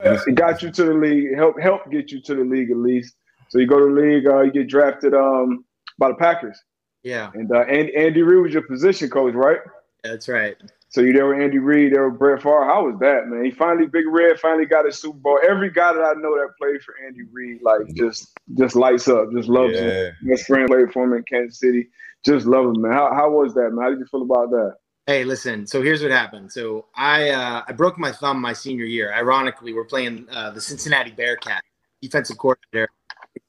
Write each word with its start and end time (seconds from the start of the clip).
It 0.00 0.34
got 0.34 0.62
you 0.62 0.70
to 0.70 0.84
the 0.84 0.94
league. 0.94 1.34
Help 1.36 1.58
help 1.60 1.90
get 1.90 2.10
you 2.10 2.20
to 2.22 2.34
the 2.34 2.44
league 2.44 2.70
at 2.70 2.76
least. 2.76 3.14
So 3.48 3.58
you 3.58 3.66
go 3.66 3.78
to 3.78 3.86
the 3.86 4.00
league. 4.00 4.26
Uh, 4.26 4.40
you 4.42 4.52
get 4.52 4.68
drafted 4.68 5.14
um, 5.14 5.64
by 5.98 6.08
the 6.08 6.14
Packers. 6.14 6.58
Yeah. 7.02 7.30
And 7.34 7.50
uh, 7.52 7.60
Andy, 7.60 7.94
Andy 7.94 8.22
Reid 8.22 8.42
was 8.42 8.52
your 8.52 8.62
position 8.62 9.10
coach, 9.10 9.34
right? 9.34 9.58
That's 10.02 10.28
right. 10.28 10.56
So 10.88 11.00
you 11.00 11.12
there 11.12 11.26
with 11.26 11.40
Andy 11.40 11.58
Reid, 11.58 11.92
there 11.92 12.08
with 12.08 12.18
Brett 12.18 12.42
Favre. 12.42 12.64
How 12.64 12.86
was 12.86 12.98
that, 13.00 13.26
man? 13.26 13.44
He 13.44 13.50
finally, 13.50 13.86
Big 13.86 14.04
Red 14.06 14.38
finally 14.38 14.64
got 14.64 14.86
a 14.86 14.92
Super 14.92 15.18
Bowl. 15.18 15.40
Every 15.48 15.70
guy 15.70 15.92
that 15.92 16.00
I 16.02 16.12
know 16.20 16.36
that 16.36 16.50
played 16.60 16.82
for 16.82 16.94
Andy 17.06 17.22
Reid, 17.32 17.60
like 17.62 17.94
just 17.94 18.32
just 18.56 18.76
lights 18.76 19.08
up, 19.08 19.32
just 19.32 19.48
loves 19.48 19.74
Yeah. 19.74 19.80
him. 19.80 20.12
Best 20.22 20.46
friend 20.46 20.68
played 20.68 20.92
for 20.92 21.04
him 21.04 21.12
in 21.14 21.24
Kansas 21.30 21.58
City. 21.58 21.88
Just 22.24 22.46
love 22.46 22.66
him, 22.66 22.80
man. 22.80 22.92
How, 22.92 23.12
how 23.12 23.30
was 23.30 23.54
that, 23.54 23.70
man? 23.72 23.82
How 23.84 23.90
did 23.90 23.98
you 23.98 24.06
feel 24.06 24.22
about 24.22 24.50
that? 24.50 24.74
Hey, 25.06 25.22
listen. 25.24 25.66
So 25.66 25.82
here's 25.82 26.02
what 26.02 26.10
happened. 26.10 26.50
So 26.50 26.86
I 26.94 27.28
uh, 27.28 27.62
I 27.68 27.72
broke 27.72 27.98
my 27.98 28.10
thumb 28.10 28.40
my 28.40 28.54
senior 28.54 28.86
year. 28.86 29.12
Ironically, 29.12 29.74
we're 29.74 29.84
playing 29.84 30.26
uh, 30.30 30.50
the 30.50 30.60
Cincinnati 30.62 31.10
Bearcats, 31.10 31.60
defensive 32.00 32.38
coordinator, 32.38 32.88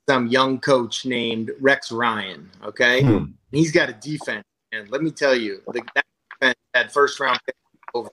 some 0.09 0.27
young 0.27 0.59
coach 0.59 1.05
named 1.05 1.51
Rex 1.61 1.93
Ryan. 1.93 2.49
Okay, 2.63 3.01
Hmm. 3.03 3.25
He's 3.51 3.71
got 3.71 3.87
a 3.89 3.93
defense, 3.93 4.43
and 4.73 4.89
let 4.89 5.01
me 5.01 5.11
tell 5.11 5.33
you, 5.33 5.61
the, 5.67 5.81
that 5.95 6.05
defense 6.41 6.59
had 6.73 6.91
first 6.91 7.21
round 7.21 7.39
pick 7.45 7.55
over 7.93 8.09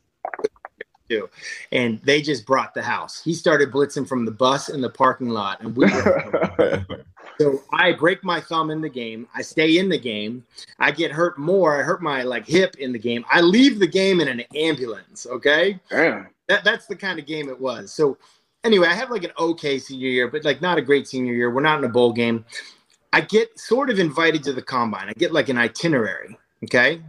too, 1.08 1.28
and 1.72 2.00
they 2.04 2.22
just 2.22 2.46
brought 2.46 2.74
the 2.74 2.82
house. 2.82 3.20
He 3.24 3.34
started 3.34 3.72
blitzing 3.72 4.06
from 4.06 4.24
the 4.24 4.30
bus 4.30 4.68
in 4.68 4.80
the 4.80 4.90
parking 4.90 5.30
lot, 5.30 5.60
and 5.62 5.76
we 5.76 5.86
were. 5.86 6.86
So 7.42 7.62
I 7.72 7.92
break 7.92 8.22
my 8.22 8.40
thumb 8.40 8.70
in 8.70 8.80
the 8.80 8.88
game. 8.88 9.26
I 9.34 9.42
stay 9.42 9.78
in 9.78 9.88
the 9.88 9.98
game. 9.98 10.44
I 10.78 10.90
get 10.90 11.10
hurt 11.10 11.38
more. 11.38 11.80
I 11.80 11.82
hurt 11.82 12.02
my 12.02 12.22
like 12.22 12.46
hip 12.46 12.76
in 12.76 12.92
the 12.92 12.98
game. 12.98 13.24
I 13.30 13.40
leave 13.40 13.78
the 13.78 13.86
game 13.86 14.20
in 14.20 14.28
an 14.28 14.42
ambulance. 14.54 15.26
Okay, 15.26 15.80
Damn. 15.90 16.28
that 16.48 16.64
that's 16.64 16.86
the 16.86 16.96
kind 16.96 17.18
of 17.18 17.26
game 17.26 17.48
it 17.48 17.60
was. 17.60 17.92
So 17.92 18.16
anyway, 18.64 18.86
I 18.88 18.94
have 18.94 19.10
like 19.10 19.24
an 19.24 19.32
okay 19.38 19.78
senior 19.78 20.08
year, 20.08 20.28
but 20.28 20.44
like 20.44 20.60
not 20.60 20.78
a 20.78 20.82
great 20.82 21.08
senior 21.08 21.34
year. 21.34 21.50
We're 21.50 21.62
not 21.62 21.78
in 21.78 21.84
a 21.84 21.88
bowl 21.88 22.12
game. 22.12 22.44
I 23.12 23.20
get 23.20 23.58
sort 23.58 23.90
of 23.90 23.98
invited 23.98 24.42
to 24.44 24.52
the 24.52 24.62
combine. 24.62 25.08
I 25.08 25.12
get 25.12 25.32
like 25.32 25.48
an 25.48 25.58
itinerary. 25.58 26.38
Okay, 26.64 27.02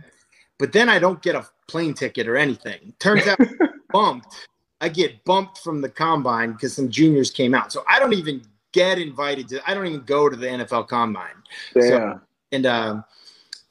but 0.57 0.72
then 0.72 0.89
I 0.89 1.00
don't 1.00 1.22
get 1.22 1.35
a 1.35 1.45
plane 1.67 1.94
ticket 1.94 2.27
or 2.27 2.38
anything. 2.38 2.94
Turns 3.00 3.27
out 3.27 3.39
bumped. 3.94 4.47
I 4.81 4.89
get 4.89 5.23
bumped 5.23 5.59
from 5.59 5.79
the 5.79 5.88
combine 5.88 6.53
because 6.53 6.73
some 6.73 6.89
juniors 6.89 7.31
came 7.31 7.53
out. 7.53 7.72
So 7.72 7.85
I 7.88 8.00
don't 8.00 8.13
even 8.13 8.41
get 8.73 8.99
invited 8.99 9.47
to. 9.49 9.69
I 9.69 9.73
don't 9.73 9.88
even 9.88 10.02
go 10.02 10.27
to 10.27 10.35
the 10.35 10.47
NFL 10.47 10.88
combine. 10.88 11.35
Damn. 11.73 12.21
And 12.52 12.66
um, 12.66 13.05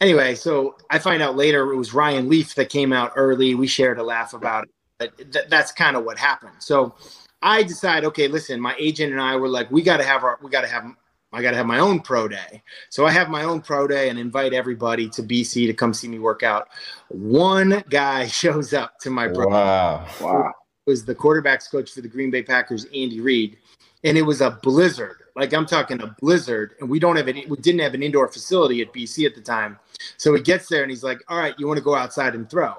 anyway, 0.00 0.34
so 0.34 0.76
I 0.90 0.98
find 0.98 1.22
out 1.22 1.36
later 1.36 1.72
it 1.72 1.76
was 1.76 1.94
Ryan 1.94 2.28
Leaf 2.28 2.54
that 2.54 2.68
came 2.68 2.92
out 2.92 3.12
early. 3.16 3.54
We 3.54 3.66
shared 3.66 3.98
a 3.98 4.02
laugh 4.02 4.34
about 4.34 4.64
it. 4.64 4.70
But 4.98 5.32
th- 5.32 5.46
that's 5.48 5.72
kind 5.72 5.96
of 5.96 6.04
what 6.04 6.18
happened. 6.18 6.54
So 6.58 6.94
I 7.42 7.62
decide, 7.62 8.04
okay, 8.04 8.28
listen, 8.28 8.60
my 8.60 8.74
agent 8.78 9.12
and 9.12 9.20
I 9.20 9.36
were 9.36 9.48
like, 9.48 9.70
we 9.70 9.82
got 9.82 9.98
to 9.98 10.04
have 10.04 10.24
our, 10.24 10.38
we 10.42 10.50
got 10.50 10.62
to 10.62 10.68
have, 10.68 10.84
I 11.32 11.42
got 11.42 11.52
to 11.52 11.56
have 11.56 11.66
my 11.66 11.78
own 11.78 12.00
pro 12.00 12.28
day. 12.28 12.62
So 12.90 13.06
I 13.06 13.10
have 13.10 13.28
my 13.28 13.44
own 13.44 13.60
pro 13.60 13.88
day 13.88 14.10
and 14.10 14.18
invite 14.18 14.52
everybody 14.52 15.08
to 15.10 15.22
BC 15.22 15.66
to 15.66 15.72
come 15.72 15.94
see 15.94 16.08
me 16.08 16.18
work 16.18 16.42
out. 16.42 16.68
One 17.08 17.82
guy 17.88 18.26
shows 18.28 18.72
up 18.72 18.98
to 19.00 19.10
my 19.10 19.28
pro 19.28 19.48
wow. 19.48 20.06
wow. 20.20 20.52
was 20.86 21.04
the 21.04 21.14
quarterbacks 21.14 21.70
coach 21.70 21.92
for 21.92 22.00
the 22.00 22.08
Green 22.08 22.30
Bay 22.30 22.42
Packers, 22.42 22.84
Andy 22.86 23.20
Reid, 23.20 23.56
and 24.04 24.18
it 24.18 24.22
was 24.22 24.40
a 24.40 24.50
blizzard. 24.62 25.22
Like 25.36 25.54
I'm 25.54 25.66
talking 25.66 26.00
a 26.02 26.14
blizzard, 26.20 26.74
and 26.80 26.90
we 26.90 26.98
don't 26.98 27.16
have 27.16 27.28
any. 27.28 27.46
We 27.46 27.56
didn't 27.56 27.80
have 27.80 27.94
an 27.94 28.02
indoor 28.02 28.28
facility 28.28 28.82
at 28.82 28.92
BC 28.92 29.26
at 29.26 29.34
the 29.34 29.40
time. 29.40 29.78
So 30.16 30.34
he 30.34 30.42
gets 30.42 30.68
there 30.68 30.82
and 30.82 30.90
he's 30.90 31.02
like, 31.04 31.20
"All 31.28 31.38
right, 31.38 31.54
you 31.58 31.66
want 31.66 31.78
to 31.78 31.84
go 31.84 31.94
outside 31.94 32.34
and 32.34 32.48
throw?" 32.50 32.74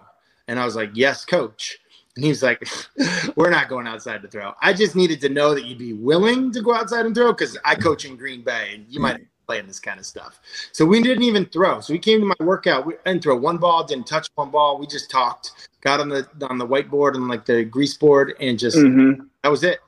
And 0.48 0.60
I 0.60 0.66
was 0.66 0.76
like, 0.76 0.92
"Yes, 0.94 1.26
coach." 1.26 1.80
And 2.16 2.24
he's 2.24 2.44
like, 2.44 2.68
"We're 3.36 3.50
not 3.50 3.70
going 3.70 3.88
outside 3.88 4.22
to 4.22 4.28
throw. 4.28 4.54
I 4.62 4.74
just 4.74 4.96
needed 4.96 5.20
to 5.22 5.30
know 5.30 5.56
that 5.56 5.66
you'd 5.66 5.80
be 5.80 5.94
willing 5.94 6.52
to 6.52 6.62
go 6.62 6.76
outside 6.76 7.06
and 7.08 7.16
throw 7.16 7.32
because 7.34 7.58
I 7.66 7.76
coach 7.76 8.06
in 8.06 8.16
Green 8.18 8.44
Bay, 8.44 8.72
and 8.76 8.86
you 8.88 9.00
might 9.00 9.22
play 9.48 9.58
in 9.58 9.66
this 9.66 9.80
kind 9.80 10.00
of 10.00 10.06
stuff." 10.06 10.40
So 10.74 10.86
we 10.86 11.02
didn't 11.02 11.24
even 11.24 11.46
throw. 11.48 11.80
So 11.80 11.94
he 11.94 12.00
came 12.00 12.20
to 12.20 12.28
my 12.28 12.46
workout. 12.46 12.86
We 12.86 12.94
didn't 13.04 13.24
throw 13.24 13.36
one 13.36 13.58
ball, 13.58 13.84
didn't 13.84 14.06
touch 14.06 14.28
one 14.36 14.52
ball. 14.52 14.78
We 14.78 14.86
just 14.86 15.10
talked, 15.10 15.70
got 15.82 16.00
on 16.00 16.10
the 16.10 16.28
on 16.52 16.60
the 16.60 16.68
whiteboard 16.68 17.16
and 17.16 17.28
like 17.28 17.46
the 17.46 17.64
grease 17.64 17.98
board, 17.98 18.36
and 18.40 18.60
just 18.60 18.78
hmm 18.78 19.14
that 19.42 19.50
was 19.50 19.64
it. 19.64 19.80